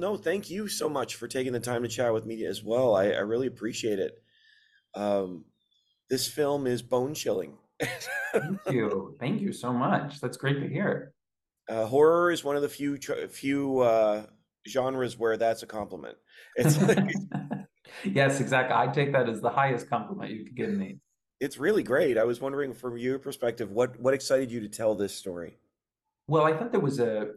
No, 0.00 0.16
thank 0.16 0.48
you 0.48 0.66
so 0.66 0.88
much 0.88 1.16
for 1.16 1.28
taking 1.28 1.52
the 1.52 1.60
time 1.60 1.82
to 1.82 1.88
chat 1.88 2.14
with 2.14 2.24
me 2.24 2.46
as 2.46 2.64
well. 2.64 2.96
I, 2.96 3.10
I 3.10 3.18
really 3.18 3.46
appreciate 3.46 3.98
it. 3.98 4.14
Um, 4.94 5.44
this 6.08 6.26
film 6.26 6.66
is 6.66 6.80
bone 6.80 7.12
chilling. 7.12 7.58
Thank 8.32 8.60
you. 8.70 9.14
Thank 9.20 9.42
you 9.42 9.52
so 9.52 9.74
much. 9.74 10.18
That's 10.18 10.38
great 10.38 10.58
to 10.60 10.68
hear. 10.68 11.12
Uh, 11.68 11.84
horror 11.84 12.30
is 12.30 12.42
one 12.42 12.56
of 12.56 12.62
the 12.62 12.68
few 12.68 12.96
few 13.28 13.80
uh, 13.80 14.24
genres 14.66 15.18
where 15.18 15.36
that's 15.36 15.62
a 15.62 15.66
compliment. 15.66 16.16
It's 16.56 16.80
like, 16.80 17.14
yes, 18.04 18.40
exactly. 18.40 18.74
I 18.74 18.86
take 18.86 19.12
that 19.12 19.28
as 19.28 19.42
the 19.42 19.50
highest 19.50 19.90
compliment 19.90 20.32
you 20.32 20.44
could 20.44 20.56
give 20.56 20.70
me. 20.70 20.98
It's 21.40 21.58
really 21.58 21.82
great. 21.82 22.16
I 22.16 22.24
was 22.24 22.40
wondering, 22.40 22.72
from 22.72 22.96
your 22.96 23.18
perspective, 23.18 23.70
what 23.70 24.00
what 24.00 24.14
excited 24.14 24.50
you 24.50 24.60
to 24.60 24.68
tell 24.68 24.94
this 24.94 25.14
story? 25.14 25.58
Well, 26.30 26.44
I 26.44 26.56
thought 26.56 26.70
there 26.70 26.78
was 26.78 27.00
a 27.00 27.30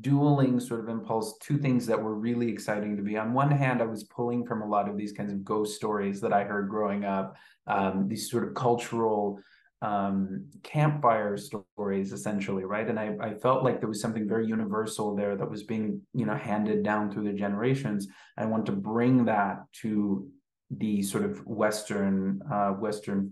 dueling 0.00 0.58
sort 0.58 0.80
of 0.80 0.88
impulse, 0.88 1.38
two 1.38 1.56
things 1.56 1.86
that 1.86 2.02
were 2.02 2.16
really 2.16 2.48
exciting 2.50 2.96
to 2.96 3.02
me. 3.02 3.16
On 3.16 3.32
one 3.32 3.52
hand, 3.52 3.80
I 3.80 3.84
was 3.84 4.02
pulling 4.02 4.44
from 4.44 4.60
a 4.60 4.66
lot 4.66 4.88
of 4.88 4.96
these 4.96 5.12
kinds 5.12 5.30
of 5.32 5.44
ghost 5.44 5.76
stories 5.76 6.20
that 6.20 6.32
I 6.32 6.42
heard 6.42 6.68
growing 6.68 7.04
up, 7.04 7.36
um, 7.68 8.08
these 8.08 8.28
sort 8.28 8.42
of 8.42 8.54
cultural 8.54 9.38
um, 9.82 10.46
campfire 10.64 11.36
stories, 11.36 12.12
essentially, 12.12 12.64
right? 12.64 12.88
And 12.88 12.98
I, 12.98 13.14
I 13.20 13.34
felt 13.34 13.62
like 13.62 13.78
there 13.78 13.88
was 13.88 14.00
something 14.00 14.26
very 14.26 14.48
universal 14.48 15.14
there 15.14 15.36
that 15.36 15.48
was 15.48 15.62
being, 15.62 16.00
you 16.12 16.26
know, 16.26 16.34
handed 16.34 16.82
down 16.82 17.12
through 17.12 17.26
the 17.30 17.38
generations. 17.38 18.08
I 18.36 18.46
want 18.46 18.66
to 18.66 18.72
bring 18.72 19.26
that 19.26 19.58
to 19.82 20.28
the 20.76 21.02
sort 21.02 21.24
of 21.24 21.46
Western 21.46 22.42
uh, 22.50 22.70
Western 22.70 23.30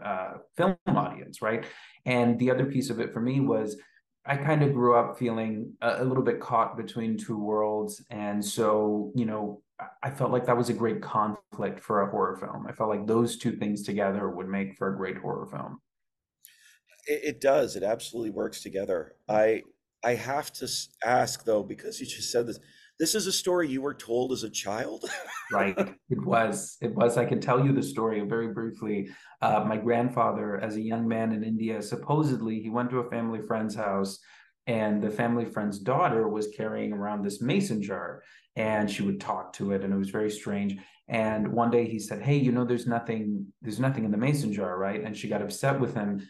uh, 0.00 0.34
film 0.56 0.76
audience, 0.86 1.42
right? 1.42 1.64
And 2.06 2.38
the 2.38 2.52
other 2.52 2.66
piece 2.66 2.88
of 2.88 3.00
it 3.00 3.12
for 3.12 3.20
me 3.20 3.40
was 3.40 3.76
I 4.26 4.36
kind 4.36 4.62
of 4.62 4.74
grew 4.74 4.94
up 4.94 5.18
feeling 5.18 5.74
a, 5.80 6.02
a, 6.02 6.04
little 6.04 6.22
bit 6.22 6.40
caught 6.40 6.76
between 6.76 7.16
two 7.16 7.38
worlds. 7.38 8.04
And 8.10 8.44
so, 8.44 9.12
you 9.14 9.24
know, 9.24 9.62
I 10.02 10.10
felt 10.10 10.30
like 10.30 10.44
that 10.46 10.56
was 10.56 10.68
a 10.68 10.74
great 10.74 11.00
conflict 11.00 11.80
for 11.80 12.02
a 12.02 12.10
horror 12.10 12.36
film. 12.36 12.66
I 12.66 12.72
felt 12.72 12.90
like 12.90 13.06
those 13.06 13.38
two 13.38 13.52
things 13.52 13.82
together 13.82 14.28
would 14.28 14.48
make 14.48 14.76
for 14.76 14.92
a 14.92 14.96
great 14.96 15.16
horror 15.16 15.46
film. 15.46 15.80
It, 17.06 17.20
it 17.24 17.40
does. 17.40 17.76
It 17.76 17.82
absolutely 17.82 18.30
works 18.30 18.62
together. 18.62 19.14
I 19.28 19.62
I 20.02 20.14
have 20.14 20.52
to 20.54 20.68
ask 21.04 21.44
though, 21.44 21.62
because 21.62 22.00
you 22.00 22.06
just 22.06 22.30
said 22.30 22.46
this, 22.46 22.58
this 23.00 23.14
is 23.14 23.26
a 23.26 23.32
story 23.32 23.66
you 23.66 23.80
were 23.80 23.94
told 23.94 24.30
as 24.30 24.44
a 24.44 24.50
child? 24.50 25.10
right. 25.52 25.76
It 26.10 26.24
was. 26.24 26.76
It 26.80 26.94
was. 26.94 27.16
I 27.16 27.24
can 27.24 27.40
tell 27.40 27.64
you 27.64 27.72
the 27.72 27.82
story 27.82 28.20
very 28.20 28.52
briefly. 28.52 29.08
Uh, 29.40 29.64
my 29.66 29.78
grandfather, 29.78 30.60
as 30.60 30.76
a 30.76 30.80
young 30.80 31.08
man 31.08 31.32
in 31.32 31.42
India, 31.42 31.80
supposedly 31.80 32.60
he 32.60 32.68
went 32.68 32.90
to 32.90 32.98
a 32.98 33.10
family 33.10 33.40
friend's 33.48 33.74
house 33.74 34.20
and 34.66 35.02
the 35.02 35.10
family 35.10 35.46
friend's 35.46 35.78
daughter 35.78 36.28
was 36.28 36.48
carrying 36.56 36.92
around 36.92 37.24
this 37.24 37.40
mason 37.40 37.82
jar 37.82 38.22
and 38.56 38.90
she 38.90 39.02
would 39.02 39.20
talk 39.20 39.52
to 39.54 39.72
it 39.72 39.82
and 39.82 39.92
it 39.92 39.96
was 39.96 40.10
very 40.10 40.30
strange 40.30 40.76
and 41.08 41.48
one 41.48 41.70
day 41.70 41.86
he 41.88 41.98
said 41.98 42.20
hey 42.22 42.36
you 42.36 42.52
know 42.52 42.64
there's 42.64 42.86
nothing 42.86 43.46
there's 43.62 43.80
nothing 43.80 44.04
in 44.04 44.10
the 44.10 44.16
mason 44.16 44.52
jar 44.52 44.78
right 44.78 45.02
and 45.02 45.16
she 45.16 45.28
got 45.28 45.42
upset 45.42 45.80
with 45.80 45.94
him 45.94 46.20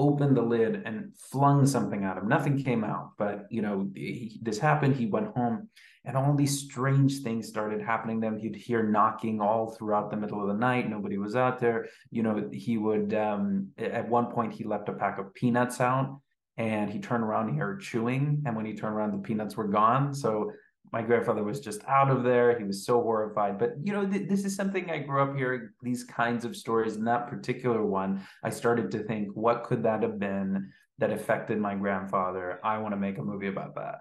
opened 0.00 0.34
the 0.34 0.42
lid 0.42 0.82
and 0.86 1.12
flung 1.30 1.66
something 1.66 2.04
at 2.04 2.16
him. 2.16 2.26
Nothing 2.26 2.64
came 2.64 2.82
out 2.82 3.10
but 3.18 3.44
you 3.50 3.60
know 3.60 3.88
he, 3.94 4.40
this 4.42 4.58
happened 4.58 4.96
he 4.96 5.06
went 5.06 5.36
home 5.36 5.68
and 6.06 6.16
all 6.16 6.34
these 6.34 6.58
strange 6.58 7.18
things 7.18 7.46
started 7.46 7.82
happening 7.82 8.20
to 8.20 8.28
him. 8.28 8.38
He'd 8.38 8.56
hear 8.56 8.82
knocking 8.82 9.40
all 9.42 9.70
throughout 9.74 10.10
the 10.10 10.16
middle 10.16 10.40
of 10.40 10.48
the 10.48 10.54
night. 10.54 10.88
Nobody 10.88 11.18
was 11.18 11.36
out 11.36 11.60
there. 11.60 11.88
You 12.10 12.22
know 12.22 12.48
he 12.50 12.78
would 12.78 13.12
um, 13.12 13.68
at 13.78 14.08
one 14.08 14.26
point 14.32 14.54
he 14.54 14.64
left 14.64 14.88
a 14.88 14.94
pack 14.94 15.18
of 15.18 15.34
peanuts 15.34 15.80
out 15.80 16.20
and 16.56 16.90
he 16.90 16.98
turned 16.98 17.24
around 17.24 17.44
and 17.44 17.54
he 17.54 17.60
heard 17.60 17.82
chewing 17.82 18.42
and 18.46 18.56
when 18.56 18.66
he 18.66 18.74
turned 18.74 18.94
around 18.96 19.12
the 19.12 19.18
peanuts 19.18 19.56
were 19.56 19.68
gone. 19.68 20.14
So 20.14 20.52
my 20.92 21.02
grandfather 21.02 21.42
was 21.44 21.60
just 21.60 21.82
out 21.86 22.10
of 22.10 22.22
there 22.24 22.58
he 22.58 22.64
was 22.64 22.84
so 22.84 23.00
horrified 23.00 23.58
but 23.58 23.74
you 23.82 23.92
know 23.92 24.06
th- 24.06 24.28
this 24.28 24.44
is 24.44 24.54
something 24.54 24.90
i 24.90 24.98
grew 24.98 25.22
up 25.22 25.36
hearing 25.36 25.68
these 25.82 26.04
kinds 26.04 26.44
of 26.44 26.56
stories 26.56 26.96
and 26.96 27.06
that 27.06 27.28
particular 27.28 27.84
one 27.84 28.20
i 28.44 28.50
started 28.50 28.90
to 28.90 28.98
think 29.00 29.28
what 29.34 29.64
could 29.64 29.82
that 29.82 30.02
have 30.02 30.18
been 30.18 30.70
that 30.98 31.12
affected 31.12 31.58
my 31.58 31.74
grandfather 31.74 32.60
i 32.64 32.78
want 32.78 32.92
to 32.92 32.98
make 32.98 33.18
a 33.18 33.22
movie 33.22 33.48
about 33.48 33.74
that 33.74 34.00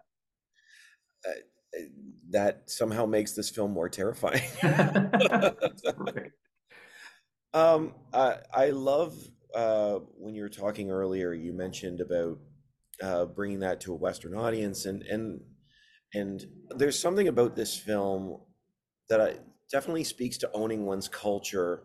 uh, 1.27 1.79
that 2.29 2.69
somehow 2.69 3.05
makes 3.05 3.33
this 3.33 3.49
film 3.49 3.71
more 3.71 3.89
terrifying. 3.89 4.41
um, 7.53 7.93
I, 8.13 8.37
I 8.53 8.69
love 8.69 9.15
uh, 9.55 9.99
when 10.17 10.35
you 10.35 10.43
were 10.43 10.49
talking 10.49 10.91
earlier. 10.91 11.33
You 11.33 11.53
mentioned 11.53 12.01
about 12.01 12.39
uh, 13.01 13.25
bringing 13.25 13.59
that 13.59 13.81
to 13.81 13.93
a 13.93 13.95
Western 13.95 14.35
audience, 14.35 14.85
and 14.85 15.03
and 15.03 15.41
and 16.13 16.45
there's 16.69 16.99
something 16.99 17.27
about 17.27 17.55
this 17.55 17.77
film 17.77 18.37
that 19.09 19.21
I, 19.21 19.35
definitely 19.71 20.03
speaks 20.03 20.37
to 20.39 20.51
owning 20.53 20.85
one's 20.85 21.07
culture 21.07 21.83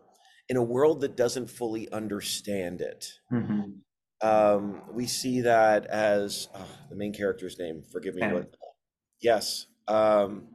in 0.49 0.57
a 0.57 0.63
world 0.63 1.01
that 1.01 1.15
doesn't 1.15 1.49
fully 1.49 1.89
understand 1.91 2.81
it. 2.81 3.07
Mm-hmm. 3.31 4.27
Um, 4.27 4.81
we 4.91 5.05
see 5.05 5.41
that 5.41 5.85
as 5.85 6.47
oh, 6.55 6.67
the 6.89 6.95
main 6.95 7.13
character's 7.13 7.59
name. 7.59 7.83
Forgive 7.91 8.15
me. 8.15 8.21
but 8.27 8.55
Yes, 9.21 9.67
um, 9.87 10.47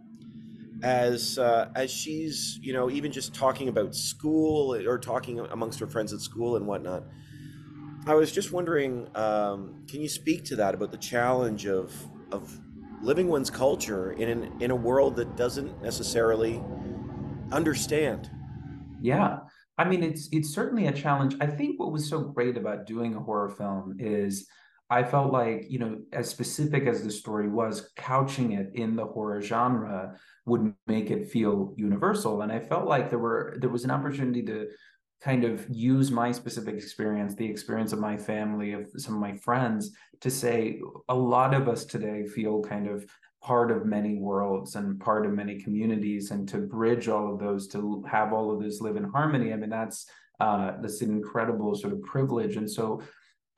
as 0.82 1.38
uh, 1.38 1.70
as 1.74 1.90
she's 1.90 2.58
you 2.62 2.72
know 2.72 2.90
even 2.90 3.12
just 3.12 3.34
talking 3.34 3.68
about 3.68 3.94
school 3.94 4.74
or 4.74 4.98
talking 4.98 5.40
amongst 5.40 5.78
her 5.80 5.86
friends 5.86 6.12
at 6.12 6.20
school 6.20 6.56
and 6.56 6.66
whatnot. 6.66 7.04
I 8.06 8.14
was 8.14 8.32
just 8.32 8.50
wondering, 8.50 9.08
um, 9.14 9.84
can 9.86 10.00
you 10.00 10.08
speak 10.08 10.44
to 10.46 10.56
that 10.56 10.74
about 10.74 10.90
the 10.90 10.98
challenge 10.98 11.66
of 11.66 11.92
of 12.32 12.58
living 13.02 13.28
one's 13.28 13.50
culture 13.50 14.12
in 14.12 14.28
an, 14.28 14.52
in 14.60 14.70
a 14.70 14.76
world 14.76 15.16
that 15.16 15.36
doesn't 15.36 15.82
necessarily 15.82 16.62
understand? 17.52 18.30
Yeah, 19.00 19.38
I 19.78 19.84
mean 19.84 20.02
it's 20.02 20.28
it's 20.32 20.50
certainly 20.50 20.86
a 20.86 20.92
challenge. 20.92 21.36
I 21.40 21.46
think 21.46 21.80
what 21.80 21.92
was 21.92 22.08
so 22.08 22.20
great 22.20 22.56
about 22.56 22.86
doing 22.86 23.14
a 23.14 23.20
horror 23.20 23.48
film 23.50 23.96
is 23.98 24.46
I 24.92 25.04
felt 25.04 25.32
like, 25.32 25.66
you 25.68 25.78
know, 25.78 25.98
as 26.12 26.28
specific 26.28 26.88
as 26.88 27.04
the 27.04 27.12
story 27.12 27.48
was, 27.48 27.90
couching 27.94 28.52
it 28.52 28.72
in 28.74 28.96
the 28.96 29.04
horror 29.04 29.40
genre 29.40 30.18
would 30.46 30.74
make 30.88 31.12
it 31.12 31.30
feel 31.30 31.72
universal. 31.76 32.42
And 32.42 32.50
I 32.50 32.58
felt 32.58 32.88
like 32.88 33.08
there 33.08 33.20
were 33.20 33.56
there 33.60 33.70
was 33.70 33.84
an 33.84 33.92
opportunity 33.92 34.42
to 34.42 34.68
kind 35.20 35.44
of 35.44 35.66
use 35.68 36.10
my 36.10 36.32
specific 36.32 36.74
experience, 36.74 37.34
the 37.34 37.44
experience 37.44 37.92
of 37.92 37.98
my 37.98 38.16
family, 38.16 38.72
of 38.72 38.88
some 38.96 39.14
of 39.14 39.20
my 39.20 39.34
friends, 39.36 39.90
to 40.20 40.30
say 40.30 40.80
a 41.08 41.14
lot 41.14 41.54
of 41.54 41.68
us 41.68 41.84
today 41.84 42.24
feel 42.24 42.62
kind 42.62 42.88
of 42.88 43.04
part 43.42 43.70
of 43.70 43.86
many 43.86 44.16
worlds 44.16 44.76
and 44.76 45.00
part 45.00 45.26
of 45.26 45.32
many 45.32 45.60
communities, 45.60 46.30
and 46.30 46.48
to 46.48 46.58
bridge 46.58 47.08
all 47.08 47.32
of 47.32 47.38
those, 47.38 47.68
to 47.68 48.04
have 48.10 48.32
all 48.32 48.50
of 48.50 48.62
this 48.62 48.80
live 48.80 48.96
in 48.96 49.04
harmony. 49.04 49.52
I 49.52 49.56
mean, 49.56 49.70
that's 49.70 50.06
uh, 50.40 50.72
that's 50.80 51.02
an 51.02 51.10
incredible 51.10 51.74
sort 51.74 51.92
of 51.92 52.02
privilege. 52.02 52.56
And 52.56 52.70
so 52.70 53.02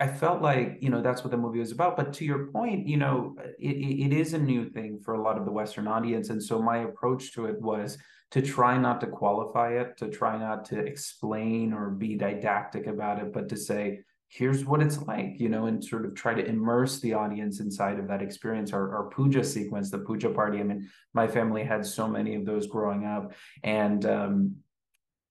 I 0.02 0.08
felt 0.08 0.42
like 0.42 0.78
you 0.80 0.90
know 0.90 1.00
that's 1.00 1.22
what 1.22 1.30
the 1.30 1.36
movie 1.36 1.60
was 1.60 1.70
about. 1.70 1.96
But 1.96 2.12
to 2.14 2.24
your 2.24 2.46
point, 2.48 2.88
you 2.88 2.96
know, 2.96 3.36
it, 3.60 3.76
it 4.06 4.12
is 4.12 4.34
a 4.34 4.38
new 4.38 4.68
thing 4.68 4.98
for 4.98 5.14
a 5.14 5.22
lot 5.22 5.38
of 5.38 5.44
the 5.44 5.52
Western 5.52 5.86
audience, 5.86 6.28
and 6.30 6.42
so 6.42 6.60
my 6.60 6.78
approach 6.78 7.32
to 7.34 7.46
it 7.46 7.60
was 7.60 7.98
to 8.32 8.42
try 8.42 8.76
not 8.76 9.00
to 9.02 9.06
qualify 9.06 9.74
it, 9.80 9.96
to 9.98 10.08
try 10.08 10.36
not 10.36 10.64
to 10.64 10.78
explain 10.80 11.72
or 11.72 11.90
be 11.90 12.16
didactic 12.16 12.88
about 12.88 13.20
it, 13.20 13.32
but 13.32 13.48
to 13.50 13.56
say, 13.56 14.00
here's 14.26 14.64
what 14.64 14.82
it's 14.82 15.00
like, 15.02 15.34
you 15.38 15.48
know, 15.48 15.66
and 15.66 15.84
sort 15.84 16.04
of 16.04 16.14
try 16.16 16.34
to 16.34 16.44
immerse 16.44 16.98
the 17.00 17.12
audience 17.12 17.60
inside 17.60 18.00
of 18.00 18.08
that 18.08 18.22
experience. 18.22 18.72
Our, 18.72 18.96
our 18.96 19.08
puja 19.10 19.44
sequence, 19.44 19.90
the 19.90 19.98
puja 19.98 20.30
party. 20.30 20.58
I 20.58 20.64
mean, 20.64 20.90
my 21.14 21.28
family 21.28 21.62
had 21.62 21.86
so 21.86 22.08
many 22.08 22.34
of 22.34 22.44
those 22.44 22.66
growing 22.66 23.04
up, 23.04 23.34
and 23.62 24.04
um, 24.06 24.56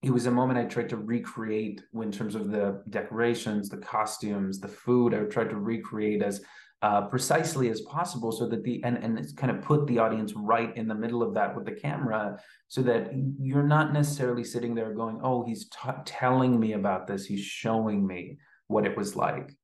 it 0.03 0.09
was 0.09 0.25
a 0.25 0.31
moment 0.31 0.57
I 0.57 0.65
tried 0.65 0.89
to 0.89 0.97
recreate 0.97 1.83
in 1.93 2.11
terms 2.11 2.33
of 2.33 2.49
the 2.49 2.81
decorations, 2.89 3.69
the 3.69 3.77
costumes, 3.77 4.59
the 4.59 4.67
food. 4.67 5.13
I 5.13 5.19
tried 5.25 5.51
to 5.51 5.57
recreate 5.57 6.23
as 6.23 6.41
uh, 6.81 7.01
precisely 7.01 7.69
as 7.69 7.81
possible 7.81 8.31
so 8.31 8.47
that 8.47 8.63
the 8.63 8.81
and 8.83 8.97
and 8.97 9.19
it's 9.19 9.31
kind 9.31 9.55
of 9.55 9.61
put 9.61 9.85
the 9.85 9.99
audience 9.99 10.33
right 10.35 10.75
in 10.75 10.87
the 10.87 10.95
middle 10.95 11.21
of 11.21 11.35
that 11.35 11.55
with 11.55 11.65
the 11.65 11.71
camera 11.71 12.39
so 12.67 12.81
that 12.81 13.11
you're 13.39 13.61
not 13.61 13.93
necessarily 13.93 14.43
sitting 14.43 14.73
there 14.73 14.91
going 14.91 15.19
oh 15.23 15.45
he's 15.45 15.69
t- 15.69 15.89
telling 16.05 16.59
me 16.59 16.73
about 16.73 17.05
this. 17.05 17.25
He's 17.25 17.45
showing 17.45 18.07
me 18.07 18.39
what 18.67 18.87
it 18.87 18.97
was 18.97 19.15
like. 19.15 19.55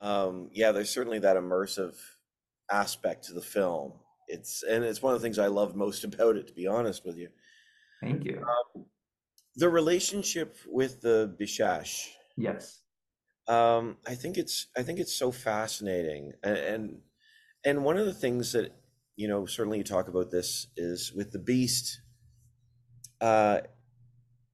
Um, 0.00 0.48
yeah 0.52 0.72
there's 0.72 0.88
certainly 0.88 1.18
that 1.18 1.36
immersive 1.36 1.96
aspect 2.70 3.24
to 3.24 3.34
the 3.34 3.42
film. 3.42 3.92
It's 4.28 4.62
and 4.62 4.82
it's 4.82 5.02
one 5.02 5.14
of 5.14 5.20
the 5.20 5.24
things 5.24 5.38
i 5.38 5.46
love 5.46 5.76
most 5.76 6.04
about 6.10 6.36
it 6.36 6.46
to 6.46 6.54
be 6.54 6.66
honest 6.66 7.04
with 7.04 7.18
you 7.18 7.28
Thank 8.02 8.24
you. 8.24 8.42
Um, 8.42 8.86
the 9.56 9.68
relationship 9.68 10.56
with 10.66 11.00
the 11.00 11.36
Bishash. 11.40 12.08
Yes. 12.36 12.80
Um, 13.48 13.96
I 14.06 14.14
think 14.14 14.36
it's 14.36 14.68
I 14.76 14.82
think 14.82 14.98
it's 15.00 15.14
so 15.14 15.32
fascinating, 15.32 16.32
and, 16.42 16.58
and 16.58 16.98
and 17.64 17.84
one 17.84 17.96
of 17.96 18.06
the 18.06 18.14
things 18.14 18.52
that 18.52 18.72
you 19.16 19.28
know 19.28 19.46
certainly 19.46 19.78
you 19.78 19.84
talk 19.84 20.08
about 20.08 20.30
this 20.30 20.68
is 20.76 21.12
with 21.14 21.32
the 21.32 21.38
beast. 21.38 22.00
Uh, 23.20 23.60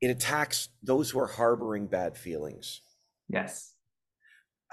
it 0.01 0.09
attacks 0.11 0.69
those 0.83 1.11
who 1.11 1.19
are 1.21 1.27
harboring 1.27 1.87
bad 1.87 2.17
feelings. 2.17 2.81
Yes. 3.29 3.75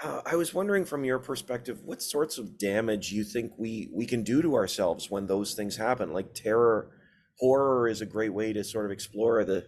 uh, 0.04 0.22
I 0.26 0.36
was 0.36 0.54
wondering 0.54 0.86
from 0.86 1.04
your 1.06 1.20
perspective, 1.20 1.82
what 1.84 2.02
sorts 2.02 2.38
of 2.38 2.58
damage 2.58 3.12
you 3.12 3.24
think 3.24 3.54
we 3.58 3.90
we 3.94 4.06
can 4.06 4.24
do 4.24 4.42
to 4.42 4.56
ourselves 4.56 5.10
when 5.12 5.28
those 5.28 5.54
things 5.54 5.78
happen? 5.78 6.14
Like 6.14 6.34
terror, 6.34 6.92
horror 7.40 7.88
is 7.88 8.02
a 8.02 8.06
great 8.06 8.34
way 8.34 8.54
to 8.54 8.64
sort 8.64 8.86
of 8.86 8.92
explore 8.92 9.44
the 9.44 9.66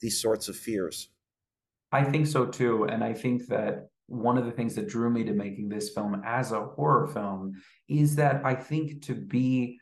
these 0.00 0.20
sorts 0.20 0.48
of 0.48 0.56
fears. 0.56 1.08
I 1.92 2.04
think 2.04 2.26
so 2.26 2.46
too. 2.46 2.84
And 2.84 3.02
I 3.02 3.14
think 3.14 3.46
that 3.46 3.88
one 4.08 4.38
of 4.38 4.44
the 4.44 4.52
things 4.52 4.74
that 4.74 4.88
drew 4.88 5.10
me 5.10 5.24
to 5.24 5.32
making 5.32 5.68
this 5.68 5.90
film 5.90 6.22
as 6.24 6.52
a 6.52 6.64
horror 6.64 7.06
film 7.08 7.54
is 7.88 8.16
that 8.16 8.44
I 8.44 8.54
think 8.54 9.02
to 9.06 9.14
be 9.14 9.78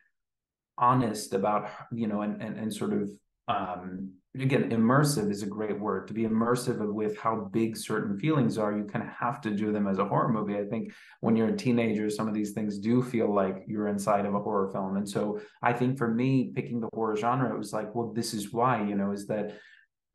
honest 0.79 1.35
about, 1.35 1.71
you 1.93 2.07
know, 2.07 2.23
and 2.23 2.41
and, 2.41 2.57
and 2.57 2.75
sort 2.75 2.93
of 2.93 3.11
um 3.49 4.13
again, 4.35 4.71
immersive 4.71 5.31
is 5.31 5.43
a 5.43 5.47
great 5.47 5.79
word. 5.79 6.09
To 6.09 6.15
be 6.15 6.25
immersive 6.25 6.81
with 6.93 7.17
how 7.17 7.49
big 7.53 7.77
certain 7.77 8.19
feelings 8.19 8.59
are, 8.59 8.77
you 8.77 8.85
kind 8.85 9.05
of 9.05 9.11
have 9.11 9.41
to 9.43 9.51
do 9.51 9.73
them 9.73 9.87
as 9.87 9.99
a 9.99 10.05
horror 10.05 10.29
movie. 10.29 10.59
I 10.59 10.65
think 10.65 10.93
when 11.21 11.37
you're 11.37 11.49
a 11.49 11.57
teenager, 11.57 12.11
some 12.11 12.27
of 12.27 12.35
these 12.35 12.53
things 12.53 12.79
do 12.79 13.03
feel 13.03 13.33
like 13.33 13.65
you're 13.69 13.89
inside 13.89 14.27
of 14.27 14.35
a 14.35 14.41
horror 14.41 14.71
film. 14.73 14.97
And 14.97 15.09
so 15.09 15.41
I 15.63 15.73
think 15.73 15.99
for 15.99 16.09
me, 16.09 16.51
picking 16.55 16.81
the 16.81 16.89
horror 16.93 17.17
genre, 17.17 17.53
it 17.55 17.59
was 17.59 17.73
like, 17.73 17.95
well, 17.95 18.13
this 18.13 18.35
is 18.35 18.53
why, 18.53 18.83
you 18.83 18.97
know, 18.97 19.13
is 19.13 19.27
that 19.29 19.59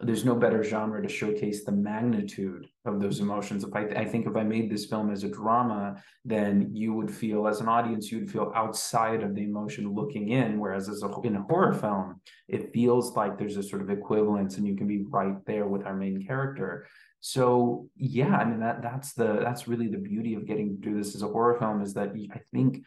there's 0.01 0.23
no 0.23 0.33
better 0.33 0.63
genre 0.63 1.01
to 1.01 1.09
showcase 1.09 1.65
the 1.65 1.73
magnitude 1.73 2.67
of 2.85 3.01
those 3.01 3.19
emotions. 3.19 3.65
If 3.65 3.75
I, 3.75 3.81
I 3.81 4.05
think 4.05 4.27
if 4.27 4.35
I 4.37 4.43
made 4.43 4.71
this 4.71 4.85
film 4.85 5.11
as 5.11 5.25
a 5.25 5.29
drama, 5.29 6.01
then 6.23 6.69
you 6.73 6.93
would 6.93 7.11
feel 7.11 7.47
as 7.47 7.59
an 7.59 7.67
audience, 7.67 8.09
you'd 8.09 8.31
feel 8.31 8.53
outside 8.55 9.23
of 9.23 9.35
the 9.35 9.43
emotion 9.43 9.93
looking 9.93 10.29
in. 10.29 10.57
Whereas 10.57 10.87
as 10.87 11.03
a, 11.03 11.11
in 11.25 11.35
a 11.35 11.43
horror 11.43 11.73
film, 11.73 12.21
it 12.47 12.71
feels 12.73 13.15
like 13.17 13.37
there's 13.37 13.57
a 13.57 13.63
sort 13.63 13.81
of 13.81 13.89
equivalence, 13.89 14.57
and 14.57 14.65
you 14.65 14.77
can 14.77 14.87
be 14.87 15.03
right 15.09 15.35
there 15.45 15.67
with 15.67 15.85
our 15.85 15.95
main 15.95 16.25
character. 16.25 16.87
So 17.19 17.89
yeah, 17.97 18.37
I 18.37 18.45
mean 18.45 18.61
that 18.61 18.81
that's 18.81 19.11
the 19.13 19.41
that's 19.43 19.67
really 19.67 19.89
the 19.89 19.97
beauty 19.97 20.35
of 20.35 20.47
getting 20.47 20.69
to 20.69 20.89
do 20.89 20.97
this 20.97 21.15
as 21.15 21.21
a 21.21 21.27
horror 21.27 21.59
film 21.59 21.81
is 21.81 21.93
that 21.95 22.13
I 22.33 22.39
think 22.53 22.85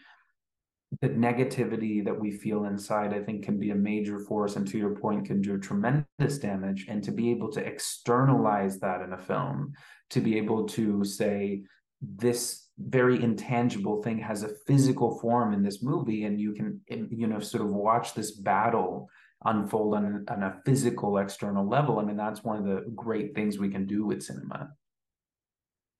the 1.00 1.08
negativity 1.08 2.04
that 2.04 2.18
we 2.18 2.30
feel 2.30 2.64
inside, 2.66 3.14
I 3.14 3.20
think, 3.20 3.44
can 3.44 3.58
be 3.58 3.70
a 3.70 3.74
major 3.74 4.18
force, 4.18 4.56
and 4.56 4.66
to 4.68 4.78
your 4.78 4.94
point, 4.94 5.26
can 5.26 5.40
do 5.40 5.58
tremendous 5.58 6.38
damage. 6.38 6.86
And 6.88 7.02
to 7.04 7.10
be 7.10 7.30
able 7.30 7.50
to 7.52 7.64
externalize 7.64 8.78
that 8.80 9.00
in 9.00 9.12
a 9.12 9.18
film, 9.18 9.72
to 10.10 10.20
be 10.20 10.36
able 10.36 10.66
to 10.68 11.04
say, 11.04 11.62
this 12.00 12.68
very 12.78 13.22
intangible 13.22 14.02
thing 14.02 14.18
has 14.18 14.42
a 14.42 14.54
physical 14.66 15.18
form 15.20 15.54
in 15.54 15.62
this 15.62 15.82
movie, 15.82 16.24
and 16.24 16.40
you 16.40 16.52
can, 16.52 16.80
you 16.88 17.26
know, 17.26 17.40
sort 17.40 17.62
of 17.62 17.70
watch 17.70 18.14
this 18.14 18.32
battle 18.32 19.08
unfold 19.44 19.94
on, 19.94 20.24
on 20.28 20.42
a 20.42 20.60
physical 20.64 21.18
external 21.18 21.68
level. 21.68 21.98
I 21.98 22.04
mean, 22.04 22.16
that's 22.16 22.44
one 22.44 22.58
of 22.58 22.64
the 22.64 22.84
great 22.94 23.34
things 23.34 23.58
we 23.58 23.70
can 23.70 23.86
do 23.86 24.04
with 24.04 24.22
cinema. 24.22 24.70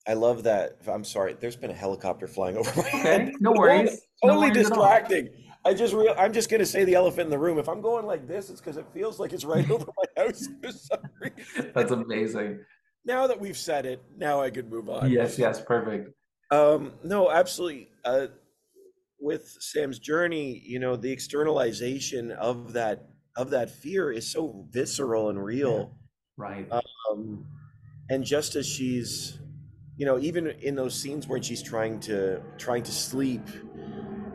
I 0.07 0.13
love 0.13 0.43
that. 0.43 0.77
I'm 0.87 1.03
sorry. 1.03 1.35
There's 1.39 1.55
been 1.55 1.71
a 1.71 1.75
helicopter 1.75 2.27
flying 2.27 2.57
over 2.59 2.69
my 2.75 2.87
Okay, 2.87 2.97
head. 2.99 3.31
no 3.39 3.51
worries. 3.53 4.01
No 4.23 4.29
Totally 4.29 4.51
worries 4.51 4.67
distracting. 4.69 5.29
I 5.65 5.73
just 5.73 5.93
real. 5.93 6.13
I'm 6.17 6.33
just 6.33 6.49
gonna 6.49 6.65
say 6.65 6.83
the 6.83 6.95
elephant 6.95 7.25
in 7.25 7.29
the 7.29 7.37
room. 7.37 7.57
If 7.57 7.69
I'm 7.69 7.81
going 7.81 8.05
like 8.05 8.27
this, 8.27 8.49
it's 8.49 8.59
because 8.59 8.75
it 8.75 8.85
feels 8.93 9.17
like 9.19 9.31
it's 9.31 9.45
right 9.45 9.69
over 9.71 9.85
my 9.97 10.23
house 10.23 10.47
for 10.61 10.71
some 10.71 10.99
reason. 11.21 11.71
That's 11.73 11.91
amazing. 11.91 12.59
Now 13.05 13.27
that 13.27 13.39
we've 13.39 13.57
said 13.57 13.85
it, 13.85 14.01
now 14.17 14.41
I 14.41 14.49
can 14.49 14.69
move 14.69 14.89
on. 14.89 15.09
Yes, 15.09 15.37
yes, 15.39 15.61
perfect. 15.61 16.09
Um, 16.51 16.93
no, 17.03 17.31
absolutely. 17.31 17.89
Uh, 18.03 18.27
with 19.19 19.55
Sam's 19.59 19.99
journey, 19.99 20.61
you 20.65 20.79
know, 20.79 20.97
the 20.97 21.11
externalization 21.11 22.31
of 22.31 22.73
that 22.73 23.07
of 23.37 23.49
that 23.51 23.69
fear 23.69 24.11
is 24.11 24.29
so 24.29 24.65
visceral 24.69 25.29
and 25.29 25.41
real. 25.43 25.95
Right. 26.35 26.67
Um, 27.09 27.45
and 28.09 28.23
just 28.25 28.55
as 28.55 28.67
she's, 28.67 29.39
you 29.97 30.05
know, 30.05 30.19
even 30.19 30.47
in 30.47 30.75
those 30.75 30.99
scenes 30.99 31.27
where 31.27 31.41
she's 31.41 31.61
trying 31.61 31.99
to 32.01 32.41
trying 32.57 32.83
to 32.83 32.91
sleep, 32.91 33.47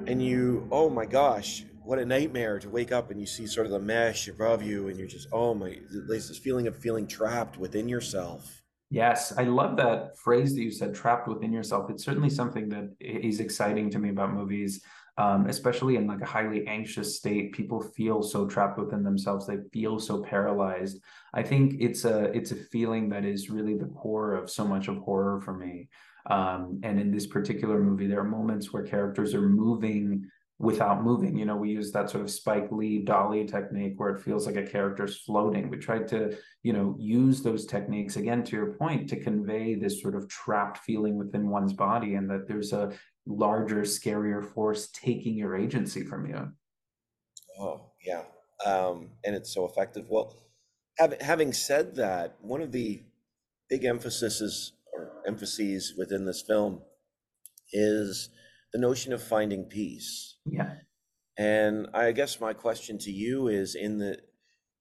and 0.07 0.23
you, 0.23 0.67
oh 0.71 0.89
my 0.89 1.05
gosh, 1.05 1.65
what 1.83 1.99
a 1.99 2.05
nightmare 2.05 2.59
to 2.59 2.69
wake 2.69 2.93
up 2.93 3.11
and 3.11 3.21
you 3.21 3.27
see 3.27 3.47
sort 3.47 3.67
of 3.67 3.73
the 3.73 3.79
mesh 3.79 4.29
above 4.29 4.63
you, 4.63 4.89
and 4.89 4.99
you're 4.99 5.09
just, 5.09 5.29
oh 5.33 5.55
my, 5.55 5.79
there's 6.09 6.29
this 6.29 6.39
feeling 6.39 6.67
of 6.67 6.77
feeling 6.77 7.07
trapped 7.07 7.59
within 7.59 7.89
yourself. 7.89 8.63
Yes, 8.91 9.35
I 9.37 9.43
love 9.43 9.77
that 9.77 10.17
phrase 10.17 10.55
that 10.55 10.63
you 10.63 10.71
said, 10.71 10.95
trapped 10.95 11.29
within 11.29 11.53
yourself. 11.53 11.91
It's 11.91 12.05
certainly 12.05 12.31
something 12.31 12.71
that 12.71 12.95
is 13.01 13.41
exciting 13.41 13.91
to 13.91 13.99
me 13.99 14.09
about 14.09 14.33
movies, 14.33 14.83
um, 15.19 15.47
especially 15.47 15.97
in 15.97 16.07
like 16.07 16.21
a 16.23 16.27
highly 16.27 16.67
anxious 16.69 17.17
state. 17.17 17.53
People 17.53 17.81
feel 17.81 18.23
so 18.23 18.47
trapped 18.47 18.79
within 18.79 19.03
themselves. 19.03 19.47
They 19.47 19.59
feel 19.73 19.99
so 19.99 20.23
paralyzed. 20.23 21.01
I 21.35 21.43
think 21.43 21.75
it's 21.81 22.05
a 22.05 22.25
it's 22.37 22.53
a 22.53 22.57
feeling 22.57 23.09
that 23.11 23.25
is 23.25 23.51
really 23.51 23.77
the 23.77 23.87
core 23.87 24.35
of 24.35 24.49
so 24.49 24.65
much 24.65 24.87
of 24.87 24.99
horror 24.99 25.41
for 25.41 25.55
me. 25.55 25.89
Um, 26.27 26.81
and 26.85 27.01
in 27.01 27.11
this 27.11 27.27
particular 27.27 27.81
movie, 27.81 28.07
there 28.07 28.21
are 28.21 28.25
moments 28.25 28.73
where 28.73 28.85
characters 28.85 29.35
are 29.35 29.49
moving 29.49 30.31
without 30.59 31.05
moving. 31.05 31.37
You 31.37 31.45
know, 31.45 31.57
we 31.57 31.71
use 31.71 31.93
that 31.93 32.11
sort 32.11 32.25
of 32.25 32.31
Spike 32.31 32.71
Lee 32.71 32.99
dolly 32.99 33.45
technique 33.45 33.95
where 33.97 34.11
it 34.11 34.23
feels 34.23 34.47
like 34.47 34.57
a 34.57 34.67
character's 34.67 35.19
floating. 35.19 35.71
We 35.71 35.79
tried 35.79 36.09
to 36.09 36.37
you 36.63 36.73
know 36.73 36.97
use 36.99 37.43
those 37.43 37.67
techniques 37.67 38.17
again 38.17 38.45
to 38.45 38.57
your 38.57 38.73
point 38.75 39.09
to 39.11 39.21
convey 39.21 39.75
this 39.75 40.01
sort 40.01 40.15
of 40.15 40.29
trapped 40.29 40.79
feeling 40.79 41.17
within 41.17 41.49
one's 41.49 41.73
body 41.73 42.15
and 42.15 42.29
that 42.31 42.49
there's 42.49 42.73
a 42.73 42.93
larger 43.27 43.83
scarier 43.83 44.45
force 44.45 44.89
taking 44.93 45.35
your 45.35 45.55
agency 45.55 46.03
from 46.03 46.27
you 46.27 46.51
Oh, 47.59 47.91
yeah. 48.05 48.23
Um, 48.65 49.11
and 49.25 49.35
it's 49.35 49.53
so 49.53 49.65
effective. 49.65 50.07
Well, 50.09 50.37
having 50.97 51.21
having 51.21 51.53
said 51.53 51.97
that, 51.97 52.37
one 52.41 52.61
of 52.63 52.73
the 52.73 53.03
big 53.69 53.85
emphases 53.85 54.73
or 54.93 55.11
emphases 55.27 55.95
within 55.99 56.25
this 56.25 56.43
film 56.43 56.83
is 57.73 58.31
the 58.73 58.79
notion 58.79 59.13
of 59.13 59.23
finding 59.23 59.65
peace. 59.65 60.37
yeah 60.47 60.75
And 61.37 61.89
I 61.95 62.13
guess 62.13 62.41
my 62.41 62.53
question 62.53 62.99
to 62.99 63.11
you 63.11 63.49
is 63.49 63.75
in 63.75 63.99
the 63.99 64.19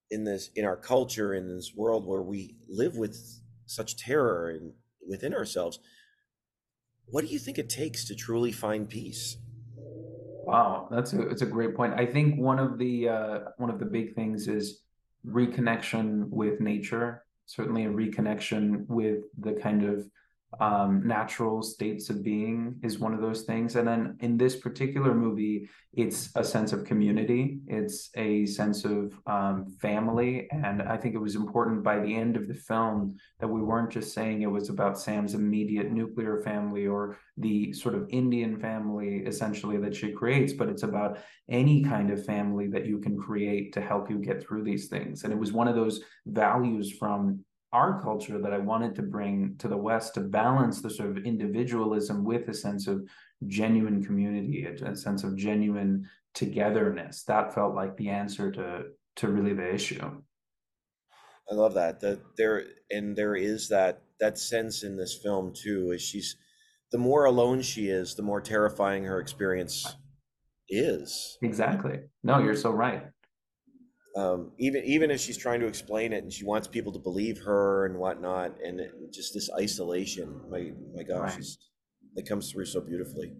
in 0.10 0.24
this 0.24 0.50
in 0.56 0.66
our 0.66 0.78
culture 0.78 1.34
in 1.34 1.54
this 1.54 1.74
world 1.76 2.06
where 2.06 2.22
we 2.22 2.56
live 2.70 2.96
with 2.98 3.18
such 3.66 3.98
terror 3.98 4.50
and 4.50 4.74
within 5.08 5.34
ourselves, 5.34 5.80
what 7.06 7.22
do 7.26 7.28
you 7.28 7.40
think 7.40 7.58
it 7.58 7.70
takes 7.70 8.06
to 8.06 8.16
truly 8.16 8.52
find 8.52 8.90
peace? 8.90 9.38
wow 10.48 10.88
that's 10.90 11.12
a 11.12 11.28
it's 11.28 11.42
a 11.42 11.46
great 11.46 11.76
point 11.76 11.94
i 11.96 12.06
think 12.06 12.40
one 12.40 12.58
of 12.58 12.78
the 12.78 13.10
uh 13.10 13.40
one 13.58 13.70
of 13.70 13.80
the 13.80 13.86
big 13.86 14.16
things 14.16 14.48
is 14.48 14.80
reconnection 15.28 16.30
with 16.30 16.62
nature 16.62 17.24
certainly 17.46 17.84
a 17.84 17.90
reconnection 17.90 18.86
with 18.88 19.24
the 19.40 19.52
kind 19.54 19.84
of 19.84 20.10
um, 20.60 21.06
natural 21.06 21.62
states 21.62 22.10
of 22.10 22.24
being 22.24 22.76
is 22.82 23.00
one 23.00 23.14
of 23.14 23.22
those 23.22 23.44
things. 23.44 23.76
And 23.76 23.88
then 23.88 24.18
in 24.22 24.38
this 24.38 24.56
particular 24.56 25.14
movie, 25.14 25.70
it's 25.94 26.30
a 26.36 26.44
sense 26.44 26.74
of 26.74 26.86
community, 26.86 27.60
it's 27.68 28.10
a 28.16 28.46
sense 28.46 28.86
of 28.86 29.20
um, 29.26 29.66
family. 29.82 30.48
And 30.52 30.82
I 30.82 30.96
think 30.98 31.16
it 31.16 31.20
was 31.20 31.36
important 31.36 31.84
by 31.84 32.00
the 32.00 32.16
end 32.16 32.38
of 32.38 32.48
the 32.48 32.54
film 32.54 33.18
that 33.40 33.48
we 33.48 33.62
weren't 33.62 33.92
just 33.92 34.14
saying 34.14 34.42
it 34.42 34.52
was 34.52 34.70
about 34.70 35.00
Sam's 35.00 35.34
immediate 35.34 35.92
nuclear 35.92 36.42
family 36.44 36.88
or 36.88 37.18
the 37.38 37.74
sort 37.74 37.96
of 37.96 38.08
Indian 38.10 38.60
family 38.60 39.24
essentially 39.26 39.78
that 39.78 39.96
she 39.96 40.12
creates, 40.12 40.54
but 40.54 40.70
it's 40.70 40.84
about 40.84 41.20
any 41.50 41.84
kind 41.84 42.10
of 42.10 42.26
family 42.26 42.68
that 42.68 42.86
you 42.86 43.00
can 43.00 43.18
create 43.18 43.74
to 43.74 43.82
help 43.82 44.10
you 44.10 44.18
get 44.18 44.42
through 44.42 44.64
these 44.64 44.88
things. 44.88 45.24
And 45.24 45.34
it 45.34 45.40
was 45.40 45.52
one 45.52 45.68
of 45.68 45.76
those 45.76 46.02
values 46.26 46.92
from 46.92 47.44
our 47.74 48.02
culture 48.02 48.40
that 48.40 48.54
I 48.54 48.58
wanted 48.58 48.96
to 48.96 49.02
bring 49.02 49.56
to 49.60 49.68
the 49.68 49.78
West 49.78 50.14
to 50.14 50.22
balance 50.22 50.82
the 50.82 50.90
sort 50.90 51.10
of 51.10 51.26
individualism 51.26 52.24
with 52.24 52.48
a 52.48 52.54
sense 52.54 52.88
of 52.88 53.08
genuine 53.46 54.04
community, 54.04 54.66
a, 54.66 54.92
a 54.92 54.96
sense 54.96 55.24
of 55.24 55.36
genuine 55.36 56.08
togetherness. 56.34 57.24
That 57.24 57.54
felt 57.54 57.76
like 57.76 57.98
the 57.98 58.10
answer 58.10 58.52
to 58.52 58.84
to 59.18 59.28
really 59.28 59.54
the 59.54 59.74
issue. 59.74 60.22
I 61.50 61.56
love 61.56 61.74
that. 61.74 62.00
That 62.00 62.20
there 62.38 62.64
and 62.92 63.16
there 63.16 63.36
is 63.36 63.70
that 63.70 64.02
that 64.20 64.38
sense 64.38 64.84
in 64.84 64.96
this 64.96 65.20
film 65.22 65.54
too, 65.54 65.92
is 65.92 66.02
she's 66.02 66.36
the 66.92 66.98
more 66.98 67.26
alone 67.26 67.62
she 67.62 67.88
is, 67.88 68.16
the 68.16 68.24
more 68.24 68.42
terrifying 68.42 69.04
her 69.04 69.20
experience 69.20 69.98
is. 70.70 71.38
Exactly. 71.42 72.00
No, 72.24 72.40
you're 72.40 72.56
so 72.56 72.72
right. 72.72 73.08
Um, 74.18 74.52
even 74.58 74.84
even 74.84 75.12
if 75.12 75.20
she's 75.22 75.38
trying 75.38 75.60
to 75.60 75.68
explain 75.68 76.12
it 76.12 76.24
and 76.24 76.34
she 76.34 76.44
wants 76.44 76.68
people 76.68 76.92
to 76.94 77.00
believe 77.00 77.38
her 77.46 77.86
and 77.86 77.98
whatnot, 77.98 78.56
and 78.66 78.80
it, 78.80 78.92
just 79.14 79.34
this 79.36 79.50
isolation, 79.60 80.42
my 80.50 80.72
my 80.96 81.04
gosh, 81.04 81.36
Right. 81.36 81.58
it 82.16 82.28
comes 82.28 82.52
through 82.52 82.66
so 82.66 82.82
beautifully. 82.82 83.34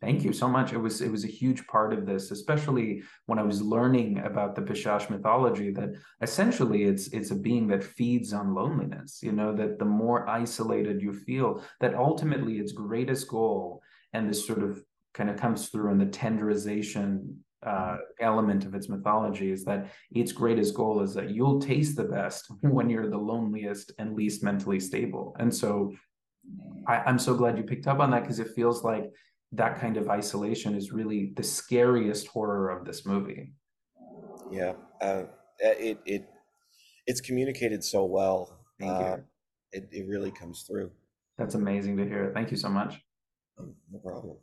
Thank 0.00 0.24
you 0.24 0.32
so 0.32 0.48
much. 0.48 0.72
It 0.72 0.78
was 0.78 1.00
it 1.00 1.10
was 1.10 1.24
a 1.24 1.28
huge 1.40 1.64
part 1.68 1.92
of 1.94 2.04
this, 2.04 2.32
especially 2.32 3.02
when 3.26 3.38
I 3.38 3.42
was 3.42 3.62
learning 3.62 4.18
about 4.30 4.56
the 4.56 4.62
Pishach 4.62 5.08
mythology. 5.08 5.70
That 5.70 5.90
essentially 6.20 6.82
it's 6.82 7.06
it's 7.08 7.30
a 7.30 7.36
being 7.36 7.68
that 7.68 7.84
feeds 7.84 8.32
on 8.32 8.54
loneliness. 8.54 9.20
You 9.22 9.32
know 9.32 9.54
that 9.54 9.78
the 9.78 9.84
more 10.02 10.28
isolated 10.28 11.00
you 11.00 11.12
feel, 11.12 11.62
that 11.80 11.94
ultimately 11.94 12.58
its 12.58 12.72
greatest 12.72 13.28
goal, 13.28 13.82
and 14.12 14.28
this 14.28 14.44
sort 14.44 14.62
of 14.64 14.82
kind 15.14 15.30
of 15.30 15.36
comes 15.36 15.68
through 15.68 15.92
in 15.92 15.98
the 15.98 16.06
tenderization 16.06 17.36
uh, 17.66 17.96
element 18.20 18.64
of 18.64 18.74
its 18.74 18.88
mythology, 18.88 19.50
is 19.50 19.64
that 19.64 19.90
its 20.12 20.32
greatest 20.32 20.74
goal 20.74 21.00
is 21.02 21.14
that 21.14 21.30
you'll 21.30 21.60
taste 21.60 21.96
the 21.96 22.04
best 22.04 22.46
when 22.60 22.90
you're 22.90 23.10
the 23.10 23.18
loneliest 23.18 23.92
and 23.98 24.14
least 24.14 24.42
mentally 24.42 24.80
stable. 24.80 25.34
And 25.38 25.54
so 25.54 25.94
I, 26.86 26.96
I'm 26.98 27.18
so 27.18 27.34
glad 27.34 27.56
you 27.58 27.64
picked 27.64 27.86
up 27.86 28.00
on 28.00 28.10
that 28.10 28.22
because 28.22 28.38
it 28.40 28.48
feels 28.54 28.84
like 28.84 29.10
that 29.52 29.78
kind 29.80 29.96
of 29.96 30.08
isolation 30.08 30.74
is 30.74 30.92
really 30.92 31.32
the 31.36 31.42
scariest 31.42 32.26
horror 32.26 32.70
of 32.70 32.84
this 32.84 33.06
movie. 33.06 33.52
Yeah, 34.50 34.74
uh, 35.00 35.24
it 35.60 35.98
it 36.04 36.28
it's 37.06 37.20
communicated 37.20 37.82
so 37.84 38.04
well. 38.04 38.58
Thank 38.78 38.92
Uh, 38.92 39.16
you. 39.16 39.24
it 39.72 39.88
it 39.92 40.08
really 40.08 40.30
comes 40.30 40.62
through. 40.62 40.90
That's 41.38 41.54
amazing 41.54 41.96
to 41.96 42.04
hear. 42.04 42.30
Thank 42.34 42.50
you 42.50 42.56
so 42.56 42.68
much. 42.68 43.00
Um, 43.58 43.74
No 43.90 43.98
problem. 43.98 44.36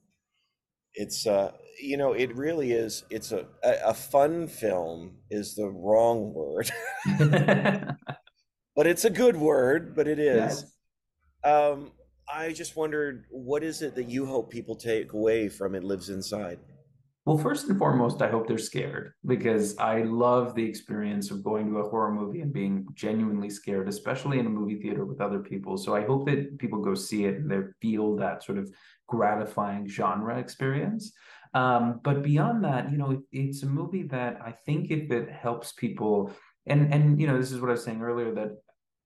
It's 0.94 1.26
uh, 1.26 1.52
you 1.82 1.98
know, 1.98 2.14
it 2.14 2.36
really 2.36 2.72
is. 2.72 3.04
It's 3.10 3.32
a 3.32 3.46
a, 3.64 3.94
fun 3.94 4.48
film 4.48 5.18
is 5.30 5.56
the 5.56 5.68
wrong 5.68 6.34
word, 6.34 6.72
but 8.76 8.88
it's 8.88 9.06
a 9.06 9.10
good 9.10 9.38
word. 9.38 9.96
But 9.96 10.08
it 10.08 10.20
is. 10.20 10.36
Yes. 10.36 10.66
Um, 11.44 11.92
I 12.34 12.54
just 12.54 12.76
wondered, 12.76 13.26
what 13.30 13.64
is 13.64 13.82
it 13.82 13.96
that 13.96 14.10
you 14.10 14.26
hope 14.26 14.52
people 14.52 14.76
take 14.76 15.14
away 15.14 15.50
from 15.50 15.76
It 15.76 15.84
Lives 15.84 16.10
Inside? 16.10 16.60
Well, 17.26 17.38
first 17.38 17.70
and 17.70 17.78
foremost, 17.78 18.22
I 18.24 18.30
hope 18.32 18.48
they're 18.48 18.58
scared 18.58 19.14
because 19.28 19.78
I 19.78 20.02
love 20.02 20.56
the 20.56 20.68
experience 20.68 21.30
of 21.30 21.44
going 21.44 21.70
to 21.70 21.78
a 21.78 21.88
horror 21.88 22.12
movie 22.12 22.42
and 22.42 22.52
being 22.52 22.88
genuinely 22.96 23.50
scared, 23.50 23.88
especially 23.88 24.40
in 24.40 24.48
a 24.48 24.50
movie 24.50 24.82
theater 24.82 25.06
with 25.06 25.22
other 25.22 25.40
people. 25.40 25.78
So 25.78 25.96
I 25.96 26.04
hope 26.04 26.26
that 26.26 26.58
people 26.58 26.82
go 26.82 26.96
see 26.96 27.26
it 27.26 27.36
and 27.36 27.50
they 27.50 27.60
feel 27.80 28.16
that 28.16 28.44
sort 28.44 28.58
of 28.58 28.74
gratifying 29.08 29.88
genre 29.88 30.40
experience. 30.40 31.14
Um, 31.54 32.00
but 32.04 32.24
beyond 32.24 32.64
that, 32.64 32.92
you 32.92 32.98
know, 32.98 33.12
it, 33.12 33.20
it's 33.32 33.62
a 33.62 33.68
movie 33.68 34.04
that 34.04 34.40
I 34.44 34.52
think 34.52 34.90
if 34.90 35.12
it 35.12 35.30
helps 35.30 35.74
people, 35.74 36.32
and 36.66 36.92
and 36.92 37.22
you 37.22 37.28
know, 37.28 37.38
this 37.38 37.52
is 37.52 37.60
what 37.60 37.70
I 37.70 37.74
was 37.74 37.84
saying 37.84 38.02
earlier 38.02 38.34
that 38.34 38.52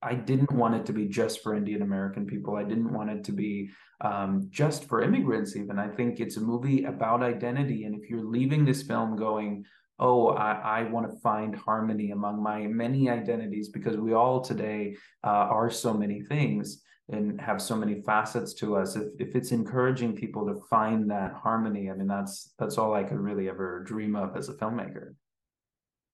I 0.02 0.14
didn't 0.14 0.52
want 0.52 0.76
it 0.76 0.86
to 0.86 0.94
be 0.94 1.08
just 1.08 1.42
for 1.42 1.56
Indian 1.56 1.82
American 1.82 2.26
people. 2.26 2.56
I 2.56 2.64
didn't 2.64 2.94
want 2.94 3.10
it 3.10 3.24
to 3.24 3.32
be 3.32 3.70
um, 4.02 4.48
just 4.50 4.88
for 4.88 5.02
immigrants, 5.02 5.56
even. 5.56 5.80
I 5.80 5.88
think 5.88 6.20
it's 6.20 6.38
a 6.38 6.42
movie 6.42 6.84
about 6.84 7.24
identity. 7.24 7.86
And 7.86 7.96
if 7.96 8.10
you're 8.10 8.24
leaving 8.24 8.66
this 8.66 8.84
film 8.84 9.16
going, 9.16 9.66
oh, 9.98 10.30
I, 10.30 10.52
I 10.52 10.84
want 10.84 11.10
to 11.10 11.18
find 11.22 11.56
harmony 11.56 12.12
among 12.12 12.44
my 12.44 12.68
many 12.68 13.10
identities, 13.10 13.70
because 13.70 13.98
we 13.98 14.14
all 14.14 14.42
today 14.42 14.96
uh, 15.24 15.30
are 15.30 15.70
so 15.70 15.94
many 15.94 16.22
things 16.22 16.84
and 17.10 17.40
have 17.40 17.62
so 17.62 17.76
many 17.76 18.02
facets 18.02 18.54
to 18.56 18.76
us. 18.76 18.96
If, 18.96 19.08
if 19.20 19.36
it's 19.36 19.52
encouraging 19.52 20.16
people 20.16 20.46
to 20.48 20.60
find 20.70 21.10
that 21.12 21.34
harmony, 21.34 21.90
I 21.90 21.94
mean, 21.94 22.08
that's 22.08 22.54
that's 22.60 22.78
all 22.78 22.94
I 22.94 23.04
could 23.04 23.20
really 23.20 23.48
ever 23.48 23.84
dream 23.84 24.16
of 24.16 24.36
as 24.36 24.50
a 24.50 24.54
filmmaker. 24.54 25.16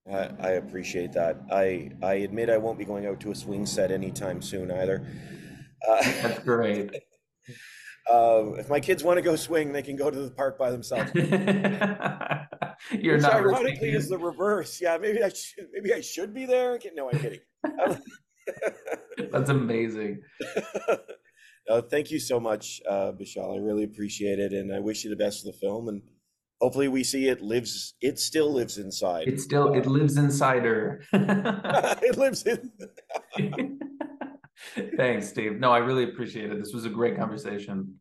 I, 0.09 0.29
I 0.39 0.49
appreciate 0.51 1.13
that. 1.13 1.41
I 1.51 1.91
I 2.01 2.15
admit 2.15 2.49
I 2.49 2.57
won't 2.57 2.77
be 2.79 2.85
going 2.85 3.05
out 3.05 3.19
to 3.21 3.31
a 3.31 3.35
swing 3.35 3.65
set 3.65 3.91
anytime 3.91 4.41
soon 4.41 4.71
either. 4.71 5.05
Uh, 5.87 6.01
That's 6.21 6.39
great. 6.39 6.91
uh, 8.11 8.53
if 8.53 8.69
my 8.69 8.79
kids 8.79 9.03
want 9.03 9.17
to 9.17 9.21
go 9.21 9.35
swing, 9.35 9.73
they 9.73 9.81
can 9.81 9.95
go 9.95 10.09
to 10.09 10.19
the 10.19 10.31
park 10.31 10.57
by 10.57 10.71
themselves. 10.71 11.11
You're 12.91 13.15
Which 13.15 13.21
not 13.21 13.33
ironically 13.33 13.71
risking 13.71 13.93
is 13.93 14.09
the 14.09 14.17
reverse. 14.17 14.81
Yeah, 14.81 14.97
maybe 14.97 15.23
I 15.23 15.29
should 15.29 15.67
maybe 15.71 15.93
I 15.93 16.01
should 16.01 16.33
be 16.33 16.45
there. 16.45 16.79
No, 16.95 17.09
I'm 17.11 17.19
kidding. 17.19 17.39
That's 19.31 19.49
amazing. 19.49 20.21
Uh, 21.69 21.79
thank 21.79 22.09
you 22.11 22.19
so 22.19 22.39
much, 22.39 22.81
uh, 22.89 23.11
Bishal. 23.13 23.55
I 23.55 23.61
really 23.61 23.83
appreciate 23.83 24.39
it, 24.39 24.51
and 24.51 24.73
I 24.73 24.79
wish 24.79 25.03
you 25.03 25.09
the 25.09 25.15
best 25.15 25.41
for 25.41 25.51
the 25.51 25.57
film. 25.57 25.87
And 25.87 26.01
hopefully, 26.61 26.87
we 26.87 27.03
see 27.03 27.27
it 27.27 27.41
lives. 27.41 27.95
It 28.01 28.19
still 28.19 28.53
lives 28.53 28.77
inside. 28.77 29.27
It 29.27 29.41
still 29.41 29.73
it 29.73 29.85
lives 29.85 30.17
inside 30.17 30.63
her. 30.63 31.03
it 31.13 32.17
lives 32.17 32.43
in. 32.43 32.71
Thanks, 34.95 35.27
Steve. 35.29 35.59
No, 35.59 35.71
I 35.71 35.79
really 35.79 36.03
appreciate 36.03 36.51
it. 36.51 36.59
This 36.59 36.73
was 36.73 36.85
a 36.85 36.89
great 36.89 37.17
conversation. 37.17 37.95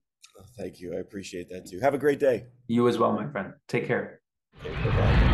Thank 0.58 0.80
you. 0.80 0.94
I 0.94 1.00
appreciate 1.00 1.48
that 1.50 1.66
too. 1.66 1.80
Have 1.80 1.94
a 1.94 1.98
great 1.98 2.20
day. 2.20 2.46
You 2.66 2.88
as 2.88 2.98
well, 2.98 3.12
my 3.12 3.26
friend. 3.30 3.54
Take 3.66 3.86
care. 3.86 4.20
Okay, 4.64 5.29